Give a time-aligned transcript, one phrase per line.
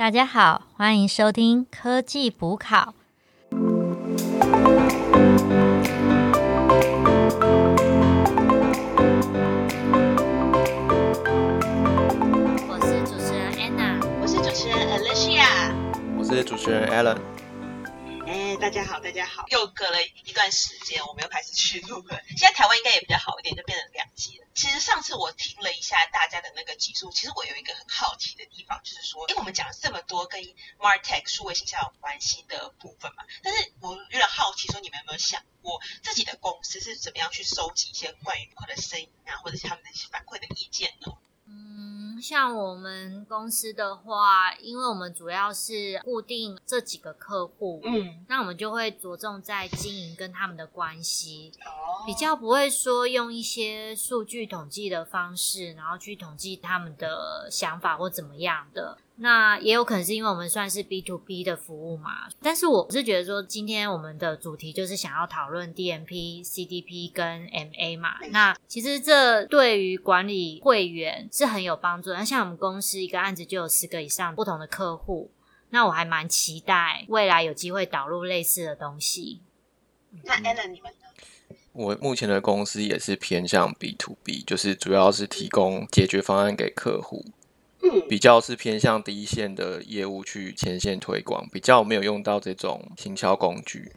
[0.00, 2.94] 大家好，欢迎收听科技补考。
[3.50, 3.58] 我
[12.80, 15.74] 是主持人 Anna，我是主持人 Alicia。
[16.16, 17.18] 我是主持人 Alan。
[18.60, 19.46] 大家好，大家好！
[19.48, 22.20] 又隔了一段时间，我们又开始去录了。
[22.36, 24.46] 现在台湾应该也比较好一点，就变成两集了。
[24.54, 30.42] 其实上次我听了一下大家的那个集数，其实我有一个很好奇的地方，就是说，因为我们讲了这么多跟
[30.78, 41.16] Martech 数位形象有关系的部分嘛，但是我有点好奇，说你们有没有想过自己的公司是怎么样去收集一些关于顾客的声音啊，或者是他们的一些反馈的意见呢？
[42.20, 58.98] 嗯，像我们公司的话，因为我们主要是固定这几个客户，嗯，那我们就会着重在经营跟他们的关系，哦比较不会说用一些数据统计的方式，然后去统计他们的想法或怎么样的。
[59.22, 72.16] 那也有可能是因为我们算是 B to B 的服务嘛，但是我是觉得说，今天我们的主题就是想要讨论 DMP、CDP 跟 MA 嘛那其实这对于管理会员是很有帮助的。
[72.16, 75.30] 那像我们公司一个案子就有十个以上不同的客户，
[75.68, 79.42] 那我还蛮期待未来有机会导入类似的东西。
[80.24, 81.06] 那 Alan 你们呢？
[81.72, 87.24] 我目前的公司也是偏向 B to B，就是主要是提供解决方案给客户，
[87.82, 93.92] 嗯，比较是偏向第一线的业务去前线推广，比较没有用到这种行销工具。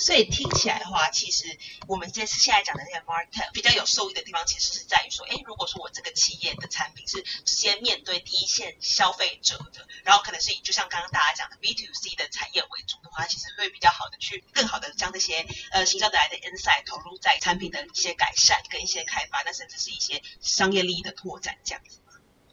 [0.00, 1.58] 所以听起来的话，其实
[1.88, 21.98] 我们这次现在讲的那个 Martech 比较有受益的地方，其实是在于说，哎，如果说我这个企业的产品是直接面对第一线消费者的，然后可能是以就像刚刚大家讲的 B to C 的产业为主的话，其实会比较好的去更好的将这些呃行销得来的 insight 投入在产品的一些改善跟一些开发，那甚至是一些商业利益的拓展这样子。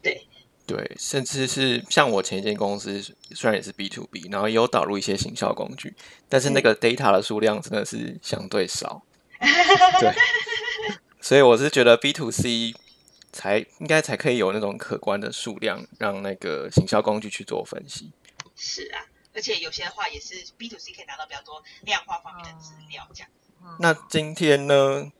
[0.01, 0.27] 对，
[0.65, 2.99] 对，甚至是像我前一间公司，
[3.35, 5.95] 虽然也是 B to B，然后也有导入一些行销工具，
[6.27, 9.03] 但是那个 data 的数量真的是相对少。
[9.99, 10.11] 对，
[11.21, 12.73] 所以我是觉得 B to C
[13.31, 18.11] 才应该才可以有那种可观的数量，让那个行销工具去做分析。
[18.55, 19.05] 是啊，
[19.35, 23.29] 而且有些的话也是 B to C 可以拿到比较多量化方面的资料这样。
[23.79, 25.11] 那今天呢，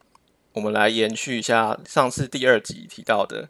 [0.53, 3.49] 我们来延续一下上次第二集提到的，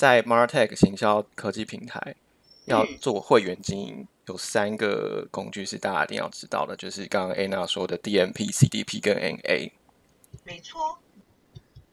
[0.00, 2.16] 在 Martech 行销科技平台
[2.64, 9.70] 要做会员经营，有三个工具是大家一定要知道的，就是刚刚 Anna 说的 DMP、CDP 跟 NA。
[10.42, 10.98] 没错，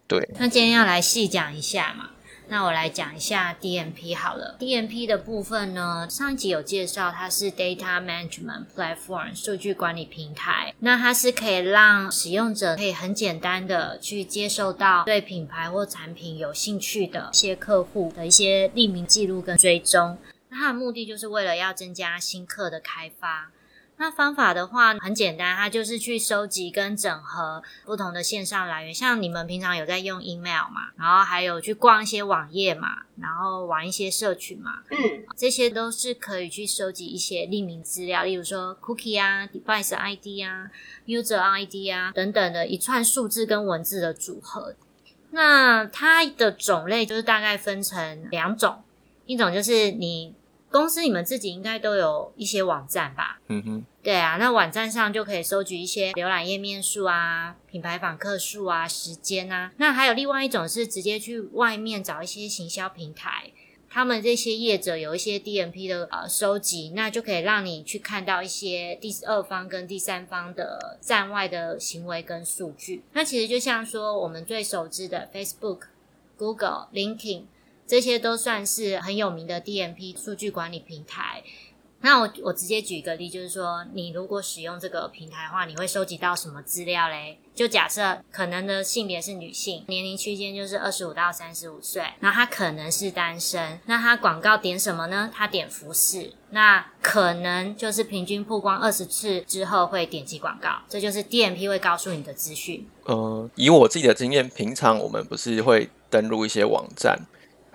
[0.08, 2.12] 对，那今天要来细讲一下嘛，
[2.50, 4.56] 那我来讲一下 DMP 好了。
[4.60, 10.74] DMP 的部分呢，上一集有介绍，它是 Data Management Platform 数据管理平台。
[10.80, 20.18] 那它是可以让使用者可以很简单的去接受到对品牌或产品有兴趣的一些客户的一些匿名记录跟追踪。
[20.50, 23.52] 那它的目的就是为了要增加新客的开发。
[24.00, 40.70] 那方法的话很简单，它就是去收集跟整合不同的线上来源，像你们平常有在用 email 嘛，然后还有去逛一些网页嘛，然后玩一些社群嘛，嗯，这些都是可以去收集一些匿名资料，例如说 cookie 啊、device ID 啊、
[41.08, 44.76] user ID 啊等等的一串数字跟文字的组合。
[45.32, 48.84] 那它的种类就是大概分成两种，
[49.26, 50.34] 一种就是你
[50.70, 59.72] 公司你们自己应该都有一些网站吧，嗯哼，对啊，那网站上就可以收集一些浏览页面数啊、品牌访客数啊、时间啊。
[59.78, 63.52] 那还有另外一种是直接去外面找一些行销平台，
[63.90, 73.04] 他们这些业者有一些 DMP 的呃收集，那就可以让你去看到一些第二方跟第三方的站外的行为跟数据。
[73.14, 75.84] 那其实就像说我们最熟知的 Facebook、
[76.38, 77.44] Google、LinkedIn。
[77.88, 81.42] 这些都算是很有名的 DMP 数据管理平台。
[82.02, 87.40] 那我我直接举一个例，就是说，你如果使用这个平台的话，你会收集到什么资料嘞？
[87.56, 95.32] 就假设可能的性别是女性，年龄区间就是二十五到三十五岁，然后她可能是单身，那她广告点什么呢？
[95.34, 102.88] 她点服饰，那可能就是平均曝光二十次之后会点击广告，这就是 DMP 会告诉你的资讯。
[103.06, 107.20] 呃，以我自己的经验，平常我们不是会登录一些网站，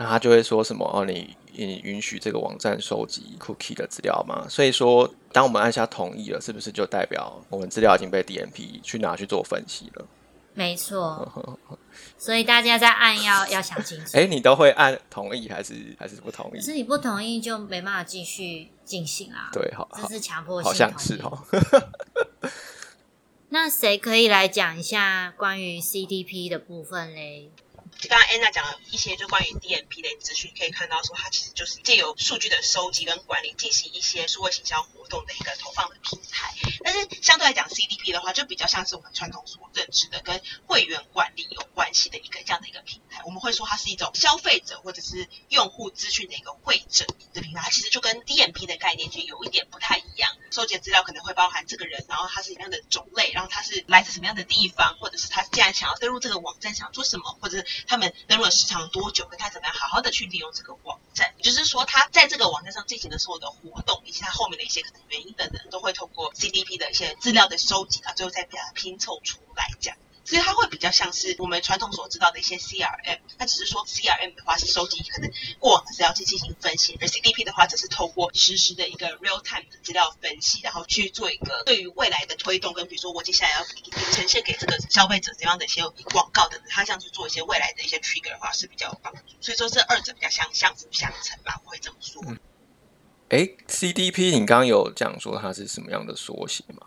[0.02, 4.46] 那他就会说什么哦，你你允许这个网站收集 cookie 的资料吗？
[4.49, 10.04] 所以说，当我们按下同意了，是不是就代表我们资料已经被 DMP 去拿去做分析了？
[10.54, 11.58] 没错，
[12.19, 14.19] 所以大家在按要要想清楚。
[14.19, 16.62] 哎，你都会按同意还是还是不同意可？
[16.62, 19.49] 是你不同意就没办法继续进行啊。
[19.52, 21.38] 对，好好这是强迫性好像是哦。
[23.49, 27.50] 那谁可以来讲一下关于 CDP 的部分嘞？
[28.08, 36.54] 刚刚安娜讲了一些就关于 DMP 的资讯，可以看到说它其实就是借由数据的收集跟管理，进行一些数位行销活动的一个投放的平台。
[36.84, 43.22] 但是相对来讲，CDP 的话就比较像是我们传统所认知的跟会员管理有关系的一个这样的一个平台。
[43.25, 50.37] 我们会说它是一种消费者或者是用户资讯的一个会诊的平台，它其实就跟 DMP 的概念就有一点不太一样。
[50.50, 61.35] 收集的资料可能会包含这个人，然后他是什么样的种类，然后他是来自什么样的地方，或者是他既然想要登录这个网站，想做什么，或者是他们登录了时长多久，跟他怎么样好好的去利用这个网站。
[61.37, 69.99] 也就是说，他在这个网站上进行的所有的活动，以及他后面的一些可能原因等等，都会通过 CDP 的一些资料的收集啊，最后再把它拼凑出来这样。
[70.32, 83.64] 所以它会比较像是我们传统所知道的一些 CRM，它只是说 CRM 的话是收集可能过往的资料去进行分析，而 CDP 的话则是透过实时的一个 real time 的资料分析，然后去做一个对于未来的推动，跟比如说我接下来要
[84.11, 89.20] 呈现给这个消费者怎样的一些广告等等，它像去做一些未来的一些 trigger 的话是比较有帮助。
[89.43, 92.23] 所以说这二者比较相相辅相成吧，我会这么说。
[93.28, 96.87] 哎，CDP 你刚刚有讲说它是什么样的缩写吗？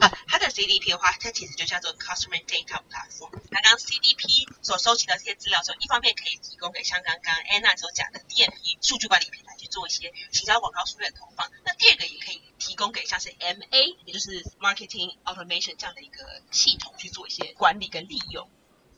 [0.00, 3.30] 啊，它的 CDP 的话，它其实就叫做 Customer Data Platform。
[3.50, 11.50] 那刚 CDP 所收集的这些资料，说一方面可以提供给像刚刚 Anna 所讲的 DMP 数据管理平台去做一些行销广告数据的投放。
[11.64, 18.48] 那第二个也可以提供给像是 MA，也就是 Marketing Automation 这样的一个系统去做一些管理跟利用。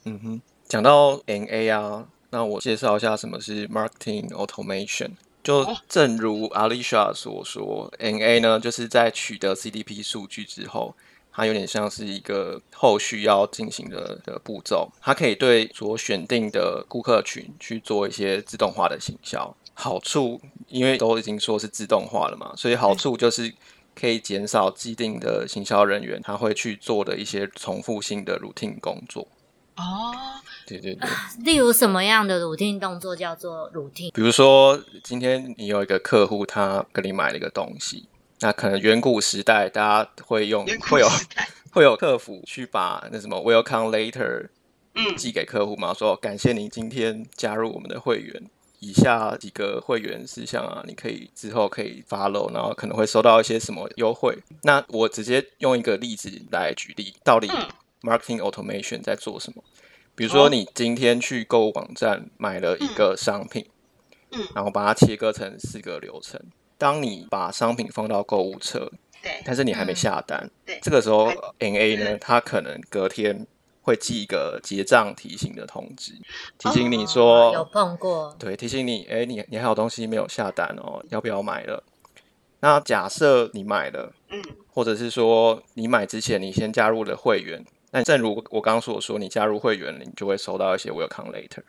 [0.04, 5.16] 嗯哼，讲到 MA 啊，那我介绍一下什么是 Marketing Automation。
[5.42, 10.94] 就正如 Alicia 所说，NA 呢，就是在取得 CDP 数据之后，
[11.32, 14.90] 它有点像是一个后续要进行的的步骤。
[15.00, 19.54] 它可以对所选定的顾客群去做一些自动化的行销。
[19.74, 23.52] 好处，因为都已经说是自动化了嘛，所以好处就是
[23.94, 29.26] 可以减少既定的行销人员他会去做的一些重复性的 routine 工作。
[29.76, 30.14] 哦，
[30.80, 31.10] 对对对，
[31.44, 34.10] 例如什么样的 routine 动作叫做 routine？
[34.12, 38.06] 比如说，今天你有一个客户，他跟你买了一个东西，
[38.40, 41.08] 那可能远古时代大家会用，会有
[41.72, 44.48] 会有客服去把那什么 welcome later
[44.94, 48.42] 嗯寄给客户嘛，说感谢您今天加入我们的会员，
[48.80, 54.38] 以下几个会员事项啊，你可以之后可以 follow，然后可能会收到一些什么优惠。
[54.62, 57.50] 那我直接用一个例子来举例，到底。
[58.04, 59.62] Marketing automation 在做什么？
[60.22, 63.66] 比如说，你今天去购物网站买了一个商品，
[64.30, 66.40] 嗯，然后把它切割成四个流程。
[66.78, 68.88] 当你把商品放到购物车，
[69.20, 71.28] 对，但是你还没下单，对，这个时候
[71.58, 73.44] NA 呢，它可能隔天
[73.82, 76.12] 会寄一个结账提醒的通知，
[76.56, 81.82] 提醒你说有碰过，对，提醒你，哎，你你还有东西没有下单哦，要不要买了？
[82.60, 84.40] 那假设你买了，嗯，
[84.72, 87.64] 或者是说你买之前你先加入了会员。
[87.94, 91.62] 那正如我刚刚所说，你加入会员，你就会收到一些 welcome later。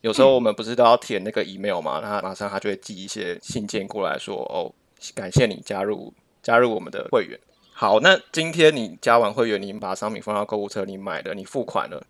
[0.00, 2.00] 有时候我们不是都要填那个 email 嘛？
[2.02, 4.72] 那马上他就会寄一些信件过来说：“哦，
[5.14, 7.38] 感谢你加入加入我们的会员。”
[7.74, 12.02] 好，那今天你加完会员，你把商品放到购物车，你买了，你付款了，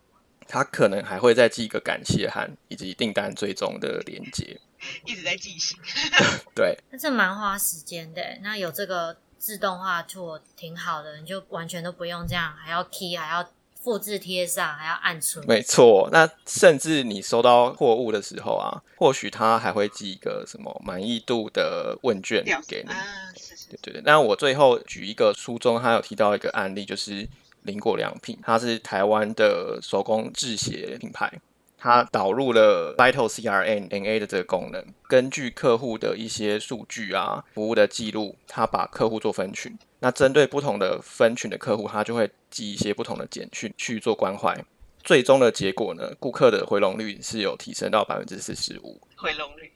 [0.47, 4.57] 他可能还会再寄一个感谢函以及订单追踪的链接，
[5.05, 5.77] 一直在进行。
[6.55, 8.21] 对，那这蛮花时间的。
[8.41, 9.17] 那有这个。
[9.39, 13.49] 自动化做挺好的，你就完全都不用这样，还要 key，还要
[13.81, 15.41] 复制贴上，还要按出。
[15.47, 22.91] 没错，那甚至你收到货物的时候啊，或许他还会寄一个什么满意度的问卷给你。
[22.91, 22.97] 啊，
[23.37, 23.67] 是是。
[23.69, 24.01] 对对对。
[24.05, 27.27] 那我最后举一个书中，他有提到一个案例，就是
[27.63, 31.31] 林果良品，它是台湾的手工制鞋品牌。
[31.79, 39.77] 它导入了 Vital CRM NA 的这个功能，根据客户的一些数据啊、服务的记录，它把客户做分群。
[39.99, 44.55] 那针对不同的分群的客户，它就会寄一些不同的简讯去做关怀。
[45.03, 48.99] 最终的结果呢，顾客的回笼率是有提升到百分之四十五。
[49.15, 49.71] 回笼率。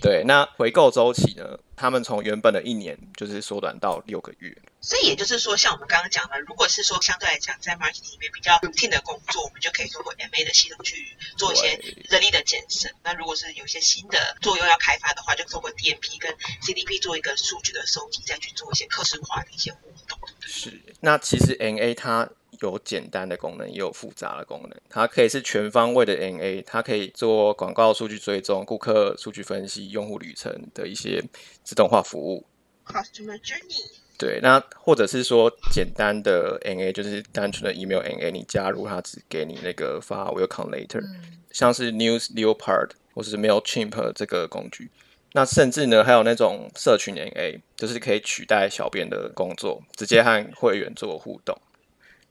[0.00, 1.58] 对，那回购周期呢？
[1.74, 4.56] 他们从原本的一年就是缩短到六个月。
[4.80, 12.90] 所以也就是说，像我们刚刚讲的，如果是说相对来讲，在 marketing 里面比较 routine 的工作，我们就可以通过 MA 的系统去做一些人力的减省。
[13.02, 20.18] 那如果是有一些新的作用要开发的话，就通过 DMP 跟 CDP 做一个数据的收集，再去做一些可视化的一些活动。
[20.40, 22.30] 是，那其实 NA 它。
[22.60, 24.72] 有简单的功能，也有复杂的功能。
[24.88, 31.22] 它可以是全方位的 NA，它可以做广告数据追踪、顾客数据分析、用户旅程的一些
[31.64, 32.44] 自动化服务。
[32.86, 33.84] Customer journey。
[34.18, 41.02] 对，那或者是说简单的 NA，就是单纯的 email NA，你加入它只给你那个发 welcome later，
[41.50, 44.90] 像是 News Leopard 或是 Mailchimp 这个工具。
[45.32, 51.54] 那甚至呢，还有那种社群 NA，就是可以取代小编的工作，直接和会员做互动。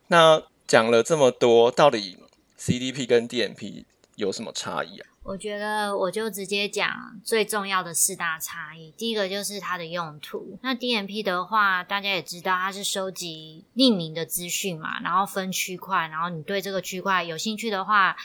[0.08, 2.18] 那讲了这么多，到底
[2.60, 3.86] CDP 跟 DMP
[4.16, 5.08] 有什么差异啊？
[5.24, 8.92] 我觉得我就直接讲最重要的四大差异。
[8.92, 10.60] 第一个就是它的用途。
[10.62, 18.16] 那 DMP 的话，大家也知道，它是收集匿名的资讯嘛，然后分区块，然后你对这个区块有兴趣的话，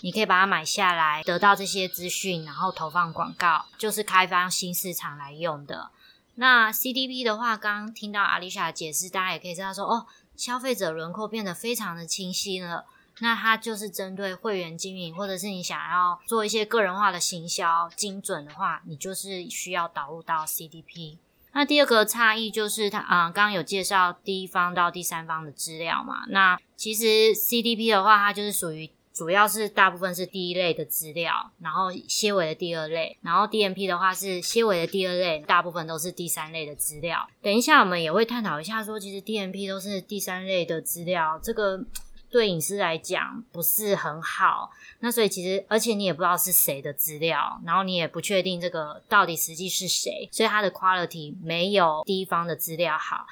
[0.00, 5.90] 你可以把它买下来，得到这些资讯，然后投放广告，就是开发新市场来用的。
[6.34, 10.06] 那 CDP 的话，刚刚听到阿丽莎的解释，大家也可以知道说，哦，
[10.38, 12.86] 消费者轮廓变得非常的清晰了。
[13.20, 21.18] 那它就是针对会员经营，或者是你想要做一些个人化的行销精准的话，你就是需要导入到 CDP。
[21.52, 26.26] 那第二个差异就是它啊，刚刚有介绍第一方到第三方的资料嘛。
[26.28, 37.28] 那其实 CDP 的话，它就是属于主要是大部分是第一类的资料，然后纤维的第二类，然后 DMP 的话是纤维的第二类，大部分都是第三类的资料。
[37.42, 41.84] 等一下我们也会探讨一下，说其实 DMP 都是第三类的资料，这个。
[42.30, 44.70] 对隐私来讲不是很好，
[45.00, 53.24] 那所以其实，而且你也不知道是谁的资料，然后你也不确定这个到底实际是谁，所以它的 quality 没有第一方的资料好。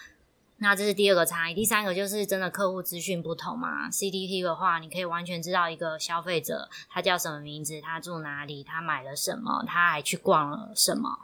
[0.58, 1.54] 那这是第二个差异。
[1.54, 11.18] 第三个就是真的客户资讯不同嘛 CDP 的话，你可以完全知道一个消费者他叫什么名字，他住哪里，他买了什么，他还去逛了什么。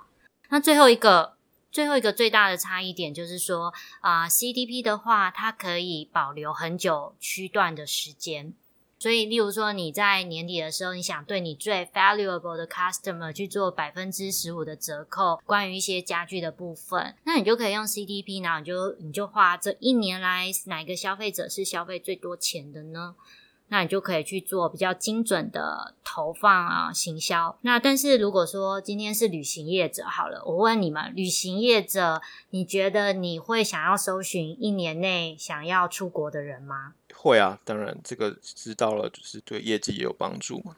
[0.48, 1.34] 那最后一个。
[1.72, 3.72] 最后一个最大的差异点就是说，
[4.02, 8.52] 啊，CDP 的话，它可以保留很久区段的时间。
[9.02, 23.16] 所以，例如说你在年底的时候，你想对你最 valuable 的 customer 去做百分之十五的折扣，关于一些家具的部分，那你就可以用 CDP，然后你就你就花这一年来哪个消费者是消费最多钱的呢？
[23.72, 27.56] 那你就可以去做比较精准的投放啊，行销。
[27.62, 36.92] 那但是如果说今天是旅行业者，好了，我问你们，旅行业者，你觉得你会想要搜寻一年内想要出国的人吗？
[37.14, 40.76] 会啊，当然这个知道了，就是对业绩也有帮助嘛。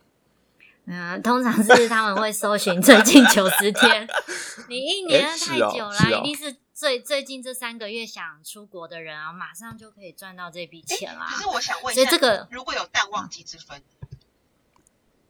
[0.84, 4.06] 嗯，通常是他们会搜寻最近九十天，
[4.70, 6.54] 你一年太久了，一定是。
[6.84, 11.28] 最最近这三个月想出国的人啊，马上就可以赚到这笔钱啦。
[11.30, 13.82] 可是我想问一下，这个如果有淡旺季之分，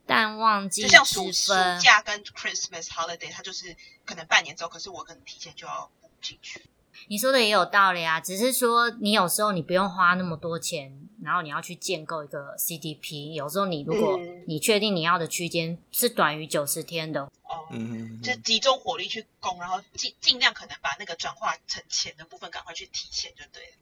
[0.05, 6.61] 淡旺季就像暑暑假跟 Christmas holiday，它就是可能半年之后，可是我可能提前就要补进去。
[7.07, 13.33] 你说的也有道理啊，只是说你有时候你不用花那么多钱，然后你要去建构一个 CDP。
[13.35, 14.19] 有时候你如果
[14.49, 17.31] 你确定你要的区间是短于九十天的，
[17.75, 23.73] 哦，就集中火力去攻，然后尽尽量可能把那个转化成钱的部分赶快去提现就对了。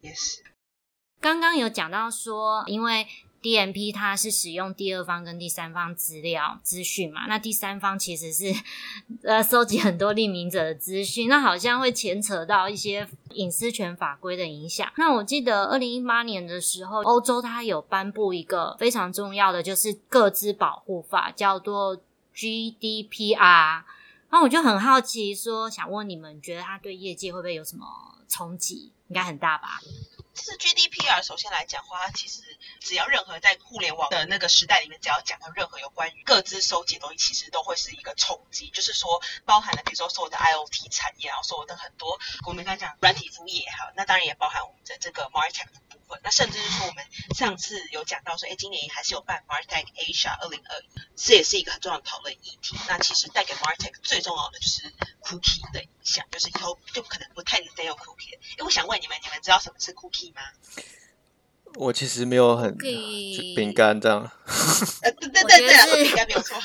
[0.00, 0.42] 也是，
[1.20, 3.06] 刚刚有讲到说，因为。
[3.42, 7.26] DMP 它是使用第二方跟第三方资料资讯嘛？
[7.28, 8.52] 那第三方其实是
[9.22, 14.90] 呃收集很多匿名者的资讯，那好像会牵扯到一些隐私权法规的影响。
[14.96, 22.00] 那我记得二零一八年的时候，欧洲它有颁布一个非常重要的就是个资保护法，叫做
[22.36, 23.84] GDPR。
[24.28, 27.86] 那我就很好奇，说想问你们，觉得它对业界会不会有什么
[28.28, 28.92] 冲击？
[29.08, 29.80] 应该很大吧？
[30.34, 32.42] 其实 GDPR 首先来讲的话，其实
[32.80, 38.68] 只要任何在互联网的那个时代里面，只要讲到任何有关于各自收集的东西，其实都会是一个冲击。
[38.68, 45.68] 就是说，包含了比如说所有的 IOT 产业啊，所有的很多我们刚才讲软体服务业哈，那当然也包含我们的这个 Martech
[46.22, 52.76] 那甚至是说，我们上次有讲到说，哎，今年还是有办 Martech Asia 二零二一，这也是一个很重要的讨论议题。
[52.88, 54.82] 那其实带给 Martech 最重要的就是
[55.22, 58.36] Cookie 的影响，就是以后就可能不太再用 Cookie。
[58.58, 60.32] 哎，我想问你们，你们知道什么是 Cookie？
[60.34, 60.42] 吗？
[61.74, 64.20] 我其实没有很饼干这样。
[65.02, 66.58] 呃，对对对对，饼干没有错。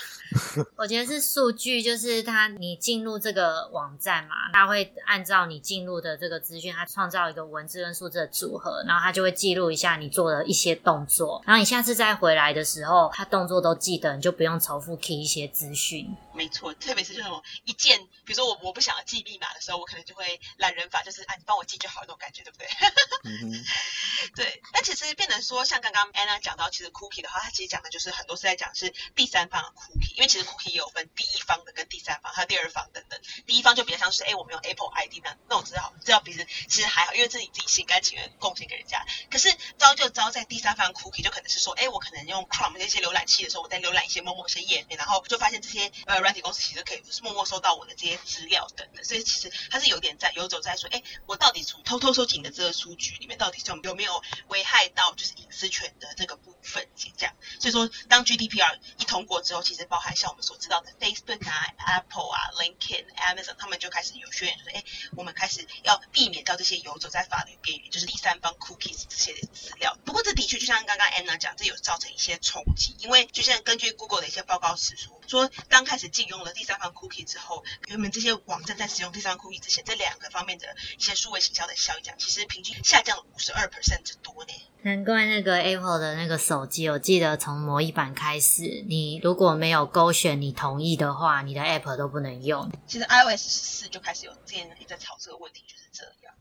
[0.75, 16.15] 我觉得是数据，就是它你进入这个网站嘛，它会按照你进入的这个资讯，它创造一个文字跟数字的组合，然后它就会记录一下你做的一些动作，然后你下次再回来的时候，它动作都记得，你就不用重复 key 一些资讯。
[16.33, 22.67] 没错，特别是这种一键，比如说我我不想要记密码的时候，我可能就会懒人法，就是啊你帮我记就好那种感觉，对不对？
[24.35, 24.61] 对。
[24.73, 30.15] 但其实变成说，像刚刚 Anna 讲到，其实 cookie 的话，它其实讲的就是很多是在讲是第三方的 cookie。
[30.15, 33.19] 因为其实 cookie 有分第一方的跟第三方，还有第二方等等。
[33.45, 39.05] 第一方就比较像是，哎，我们用 Apple ID 那那种资料，资料比人其实还好，因为是你自己心甘情愿贡献给人家。
[39.29, 49.03] 可是招就招在第三方 cookie，就可能是说，哎，我可能用 Chrome 那些浏览器的时候，我在浏览一些某某些页面，然后就发现这些呃软体公司其实可以是默默收到我的这些资料等等。
[49.03, 57.35] 所以其实它是有点在游走在说，哎，我到底从偷偷收集你的这个数据里面，到底就有没有危害到就是隐私权的这个部分这样。
[57.59, 60.91] 所以说，当 GDPR 一通过之后，其实包含像我们所知道的。
[60.99, 63.55] Facebook 啊，Apple 啊，LinkedIn、Amazon。
[63.57, 64.83] 他们就开始有宣言说，哎，
[65.15, 69.97] 我们开始要避免掉这些游走在法律边缘，就是第三方 cookies 这些资料。
[70.05, 84.53] 不过这的确就像刚刚 Anna 讲，这有造成一些冲击，因为就像根据 Google 的一些报告指出，说当开始禁用了第三方 cookie 之后，原本这些网站在使用第三方 cookie 之前，这两个方面的一些数位行销的效益讲，其实平均下降了五十二 percent 之多呢。
[84.83, 92.71] 难怪那个 Apple 的那个手机，我记得从模拟版开始，你如果没有购勾选你同意的话，你的 App 都不能用。
[92.87, 96.33] 其实 iOS 十四就开始有之前也在吵这个问题，就是这样。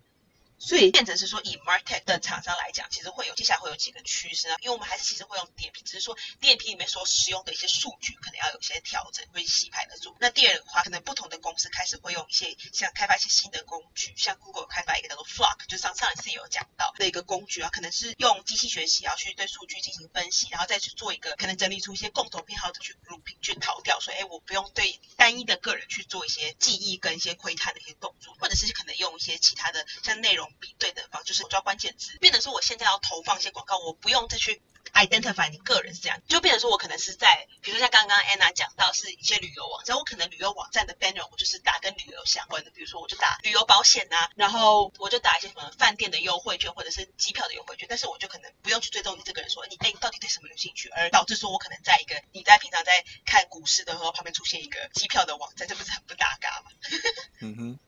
[0.61, 10.15] 所以变成是说，以 Martech 的厂商来讲，其实会有接下来会有几个趋势啊，因为我们还是其实会用 DMP，只是说 DMP 里面所使用的一些数据可能要有一些调整，会洗牌的做。
[10.21, 34.61] 那第二的话，可能不同的公司开始会用一些像开发一些新的工具，像 Google 开发一个叫做 Flock，就上上一次有讲到的一个工具啊，可能是用机器学习要去对数据进行分析，然后再去做一个可能整理出一些共同偏好的去鲁品去逃掉，说哎，我不用对单一的个人去做一些记忆跟一些窥探的一些动作，或者是可能用一些其他的像内容比对的方，就是我抓关键字，变成说我现在要投放一些广告，我不用再去
[34.93, 56.71] identify 你个人是这样，就变成说我可能是在，比如说像刚刚 Anna 讲到是一些旅游网站，我可能旅游网站的 banner 我就是打跟旅游相关的，比如说我就打旅游保险呐、然后我就打一些什么饭店的优惠券或者是机票的优惠券，但是我就可能不用去追踪你这个人说你哎你到底对什么有兴趣，而导致说我可能在一个你在平常在看股市的时候旁边出现一个机票的网站，这不是很不搭嘎吗？
[57.41, 57.79] 嗯哼，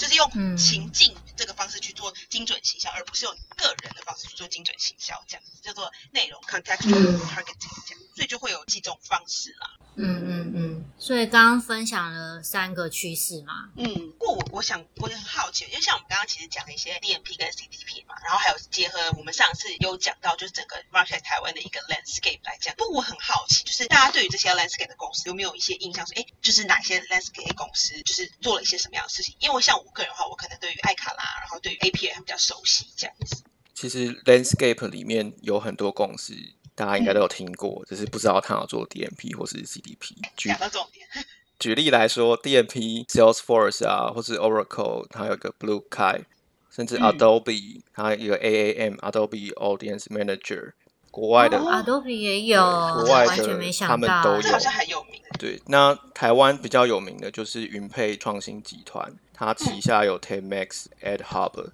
[0.00, 9.76] 就是用嗯情境这个方式去做精准行销，而不是用个人的方式去做精准行销，这样子叫做内容 contextual targeting 这样，所以就会有几种方式啦。
[9.96, 10.84] 嗯嗯嗯。
[10.98, 13.86] 所以刚刚分享了三个趋势嘛，嗯，
[14.18, 29.34] 不过我我想我也很好奇，因为像我们刚刚其实讲了一些 DMP 跟 CDP 嘛，然后还有结合我们上次有讲到就是整个 market 台湾的一个 landscape 来讲，不过我很好奇，就是大家对于这些 landscape 的公司有没有一些印象说，哎，就是哪些 landscape 公司就是做了一些什么样的事情？
[29.40, 33.42] 因为像我个人的话，我可能对于艾卡拉，然后对于 APA 还比较熟悉这样子。
[33.74, 36.34] 其实 Landscape 里面有很多公司，
[36.80, 40.14] 大家应该都有听过，只是不知道他有做 DMP 或是 CDP。
[40.34, 41.06] 举讲到重点，
[41.60, 46.24] 举例来说，DMP、Salesforce 啊，或是 Oracle，它有一个 Blue Sky，
[46.70, 50.72] 甚至嗯 Adobe，它有一个 AAM Adobe Audience Manager。
[51.10, 55.20] 国外的、哦，Adobe 也有，国外的他们，都有这好像很有名。
[55.38, 61.66] 对，那台湾比较有名的就是云配创新集团，它旗下有 TeMax、AdHub，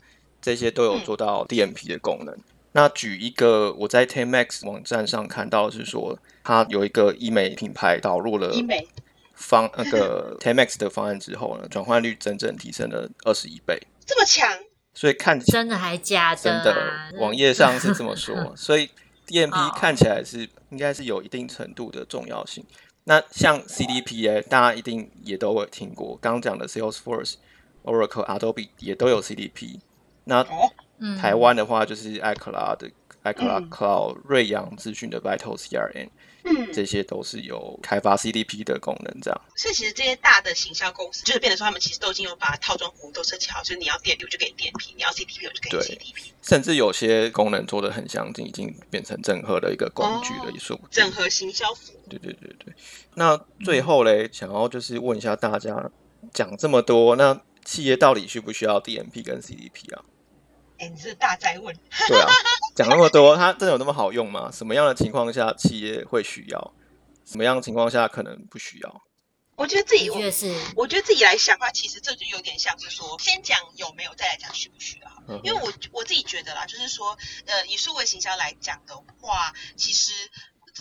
[0.42, 2.36] 这些都有做到 DMP 的功能。
[2.76, 8.86] 那举一个我在 Temex 网站上看到的是说，它有一个医美品牌导入了医美。
[9.34, 14.46] 方那个 Temex 的方案之后呢，转换率整整提升了二十一倍，这么强，
[14.92, 16.62] 所以看起真的还假的、真啊？
[17.10, 18.90] 的网页上是这么说， 所以
[19.26, 19.72] DMP 哦。
[19.74, 22.62] 看起来是应该是有一定程度的重要性。
[23.04, 27.36] 那像 CDP 哎，大家一定也都有听过，刚刚讲的 Salesforce、
[27.84, 29.80] Oracle、Adobe 也都有 CDP。
[30.24, 32.90] 那哦，嗯台湾的话就是艾克拉的
[33.22, 36.08] 艾克拉嗯 Cloud、瑞阳资讯的 Vital CRM，
[36.44, 39.20] 嗯，这些都是有开发 CDP 的功能。
[39.20, 50.90] 这样，所以其实这些大的行销公司，就是变得说他们其实都已经有把套装服务都设计好，就是你要电 P 我就给你点 P，你要 CDP 我就给你 CDP，甚至有些功能做的很相近，已经变成整合的一个工具了，哦也说不定。
[50.92, 52.08] 整合行销服务。
[52.08, 52.72] 对对对对，
[53.14, 55.90] 那最后嘞，想要就是问一下大家，
[56.32, 60.04] 讲这么多，那企业到底需不需要 DMP 跟 CDP 啊？
[60.78, 61.74] 哎，你是大灾问，
[62.08, 62.28] 对啊，
[62.74, 64.50] 讲那么多，它真的有那么好用吗？
[64.52, 66.74] 什么样的情况下企业会需要？
[67.24, 69.02] 什么样的情况下可能不需要？
[69.56, 75.10] 我觉得自己我的确是，我觉得自己来想的话，其实这就有点像是说，先讲有没有，再来讲需不需要。
[75.28, 80.12] 嗯因为我我自己觉得啦，就是说，呃，以数位行销来讲的话，其实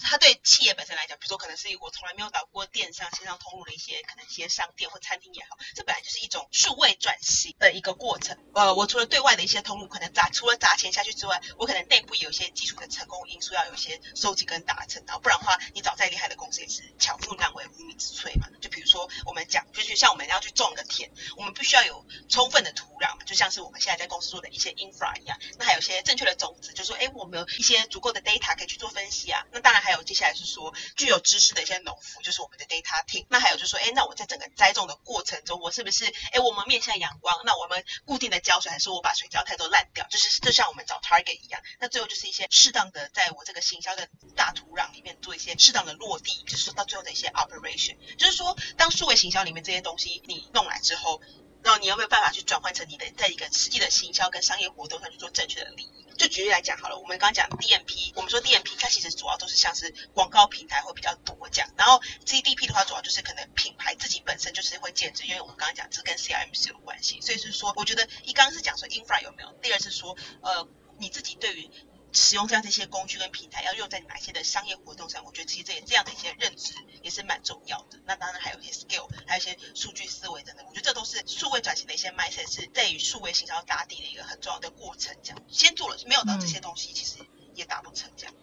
[0.02, 8.38] 它对企业本身来讲，比如说可能是我从来没有导过电商、线上通路的一些可能一些商店或餐厅也好，这本来就是一种数位转型的一个过程。
[8.54, 18.48] 呃，我除了对外的一些通路可能砸除了砸钱下去之外，我可能内部有一些基础的成功因素要有一些收集跟达成，然后不然的话，你找再厉害的公司也是巧妇难为无米之炊嘛。
[18.62, 25.40] 就比如说我们讲，就是像我们要去种个田，我们必须要有充分的土壤嘛，就像是我们现在在公司做的一些 infra 一样。
[25.58, 29.46] 那还有一些正确的种子，就是说，哎，我们有一些足够的 data 可以去做分析啊。
[29.52, 33.26] 那当然还有接下来是说具有知识的一些农夫，就是我们的 data team。
[33.30, 40.08] 那还有就是说，哎，那我在整个栽种的过程中，我是不是，哎，我们面向阳光，那我们固定的浇水，还是我把水浇太多烂掉？
[40.10, 41.62] 就是就像我们找 target 一样。
[41.80, 47.98] 那最后就是一些适当的，在我这个行销的大土壤里面做一些适当的落地，就是说到最后的一些 operation。
[48.18, 51.22] 就是说，当数位行销里面这些东西你弄来之后，
[51.64, 55.95] 然后你有没有办法去转换成你的在一个实际的行销跟商业活动上去做正确的利益？
[56.18, 71.70] 就举例来讲好了，我们刚刚讲 DMP，我们说 DMP 它其实主要都是像是广告平台会比较多这样，然后 GDP 的话主要就是可能品牌自己本身就是会建制，因为我们刚刚讲这跟 CRM 是有关系，所以是说我觉得一刚是讲说 infra 有没有，第二是说呃你自己对于
[72.16, 76.74] 使用这样的一些工具跟平台要用在哪些的商业活动上，我觉得其实这也这样的一些认知
[77.04, 78.00] 也是蛮重要的。
[78.06, 85.14] 那当然还有一些 skill，还有一些数据思维等等，我觉得这都是数位转型的一些 mindset，是在于数位行销打底的一个很重要的过程。
[85.22, 87.18] 这样先做了，没有到这些东西，其实
[87.54, 88.34] 也达不成这样。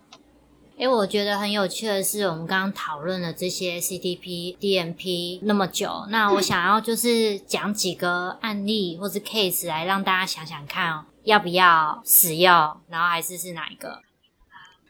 [0.78, 11.06] 哎，我觉得很有趣的是，我们刚刚讨论了这些 CTP、DMP 那么久，那我想要就是讲几个案例或是 case 来让大家想想看哦。
[11.24, 12.50] 要不要使用？
[12.88, 14.02] 然后还是是哪一个？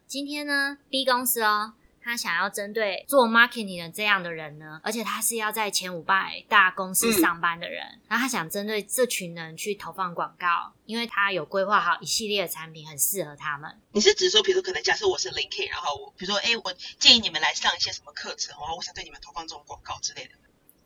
[0.07, 13.81] 今天呢，B 公司哦，他想要针对做 marketing 的这样的人呢，而且他是要在前五百大公司上班的人，然后他想针对这群人去投放广告，因为他有规划好一系列的产品，很适合他们。
[13.93, 20.33] 你是指说，比如说，可能假设我是 LinkedIn，然后我比如说，哎，我建议你们来上一些什么课程，然后我想对你们投放这种广告之类的。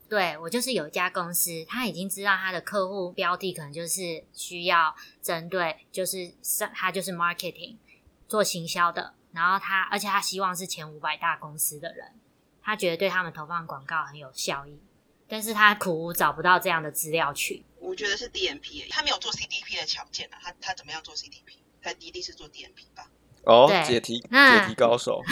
[0.09, 7.75] 对我就是有一家公司，他已经知道他的客户标的可能就是需要针对，就是上他就是 marketing
[8.27, 12.13] 做行销的，然后他而且他希望是前五百大公司的人，
[12.61, 14.79] 他觉得对他们投放广告很有效益，
[15.27, 17.65] 但是他苦找不到这样的资料去。
[17.79, 21.57] 我觉得是 DMP，他没有做 CDP 的条件啊，他他怎么样做 CDP？
[21.81, 23.09] 他一定是做 DMP 吧。
[23.47, 25.21] 哦，解题解题高手，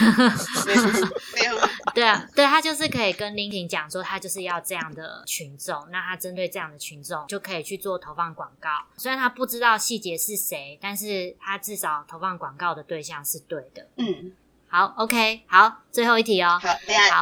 [1.36, 1.54] 没有，
[1.94, 8.70] 对啊，对他就是可以跟 LinkedIn 讲说，他就是要这样的群众，那他针对这样的群众就可以去做投放广告。
[8.96, 13.86] 虽然他不知道细节是谁，但是他至少投放广告的对象是对的。
[13.96, 14.32] 嗯。
[14.68, 16.60] 好 OK，好，最后一题哦。
[16.60, 16.68] 好，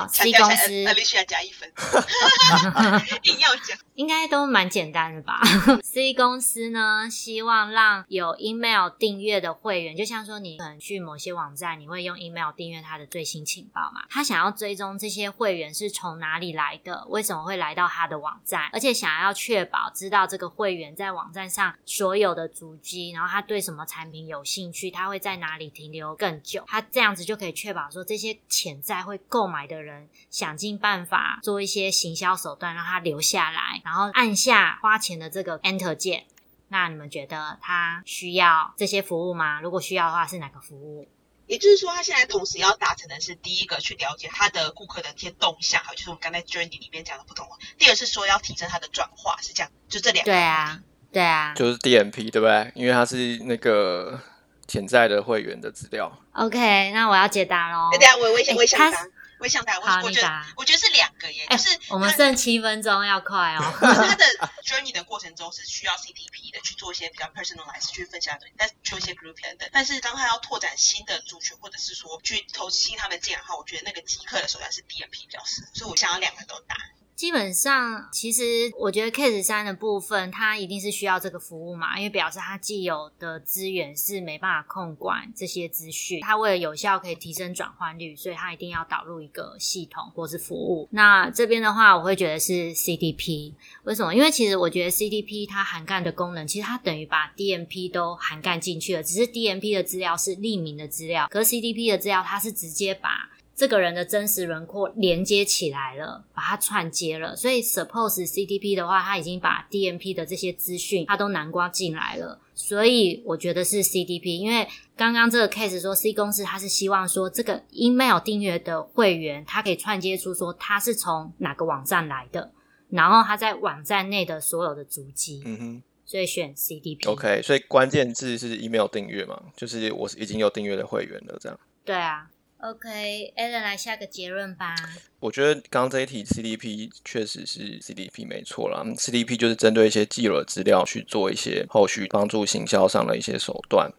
[0.00, 1.70] 好，C 公司，Alicia 加一分，
[3.22, 5.40] 硬要讲，应该都蛮简单的吧？
[5.84, 14.02] C 公司呢，希望让有 email 订阅的会员，就像说你可能去某些网站，你会用 email 订阅他的最新情报嘛？
[14.10, 27.44] 他想要追踪这些会员是从哪里来的，为什么会来到他的网站，而且想要确保知道这个会员在网站上所有的足迹，然后他对什么产品有兴趣，他会在哪里停留更久，他这样子就可以。
[27.44, 36.24] 可以确保说这些潜在会购买的人，想尽办法做一些行销手段，让他留下来，然后按下花钱的这个 Enter 键。
[36.68, 39.60] 那你们觉得他需要这些服务吗？
[39.60, 41.06] 如果需要的话，是哪个服务？
[41.46, 47.46] 也就是说，他现在同时要达成的是第一个去了解他的顾客的一些动向，还有就是我们刚才 Journey 里面讲的不同。
[47.76, 50.32] 第二是说要提升他的转化，是这样，就这两个。
[50.32, 50.80] 对啊，
[51.12, 52.72] 对啊，就是 DMP 对不对？
[52.74, 54.18] 因为他是那个。
[54.66, 56.10] 潜在的会员的资料。
[56.32, 57.90] OK，那我要解答喽。
[57.92, 58.98] 对啊，我我想我想答，
[59.38, 59.74] 我想答。
[59.80, 63.62] 好，我觉得我觉得是两个耶，就是我们剩七分钟，要快哦。
[63.80, 64.24] 他的
[64.64, 69.68] journey 的过程中是需要 CDP 的，去做一些比较 personalized 去分享的，但做一些 group 等等。
[69.72, 76.74] 但是当他要拓展新的族群，或者是说去投吸他们进来的话，我觉得那个即刻的手段是 DMP 比较适合，所以我想要两个都打。
[77.14, 78.42] 基本上，其实
[78.78, 90.88] 我觉得 Case 三的部分，它一定是需要这个服务嘛，因为表示它既有的资源是没办法控管这些资讯，它为了有效可以提升转换率，所以它一定要导入一个系统或是服务。
[90.90, 94.12] 那这边的话，我会觉得是 CDP，为什么？
[94.12, 103.30] 因为其实我觉得 CDP 它涵盖的功能，其实它等于把 DMP 都涵盖进去了，只是 DMP 的资料是匿名的资料，可是 CDP 的资料它是直接把。
[103.56, 114.38] 这个人的真实轮廓连接起来了，把它串接了，所以 suppose CDP 的话，它已经把 DMP 的这些资讯，它都南瓜进来了，所以我觉得是 CDP。
[114.38, 122.50] 因为刚刚这个 case 说 C 公司，它是希望说这个 email 订阅的会员，它可以串接出说他是从哪个网站来的，
[122.88, 127.08] 然后他在网站内的所有的足迹，嗯哼，所以选 CDP。
[127.08, 131.56] OK，所以关键字是 email 订阅嘛，就是我是已经有订阅的会员了，这样。
[131.84, 132.28] 对啊。
[132.64, 134.74] OK，Allen 来下个结论吧。
[135.20, 138.82] 我觉得刚刚这一题 CDP 确实是 CDP 没错啦。
[138.96, 143.92] CDP 就是针对一些既有的资料去做一些后续帮助行销上的一些手段。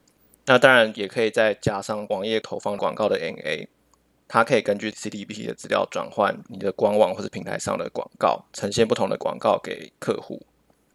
[0.48, 3.68] 那当然也可以再加上网页投放广告的 NA，
[4.28, 10.42] 它可以根据 CDP 的资料转换你的官网或是平台上的广告，呈现不同的广告给客户。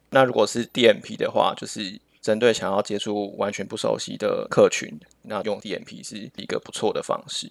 [0.09, 7.49] 那如果是 DMP 的话，就是针对想要接触完全不熟悉的客群，那用 DMP 是一个不错的方式。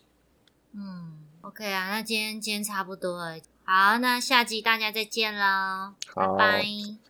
[0.73, 7.10] 嗯，OK 啊，那今天今天差不多了，好，那下集大家再见喽，拜拜。